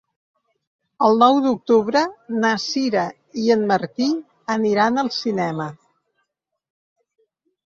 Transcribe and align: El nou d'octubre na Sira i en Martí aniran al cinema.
El 1.07 1.19
nou 1.23 1.41
d'octubre 1.45 2.01
na 2.45 2.53
Sira 2.63 3.03
i 3.43 3.45
en 3.57 3.67
Martí 3.73 4.09
aniran 4.57 4.99
al 5.03 5.11
cinema. 5.19 5.69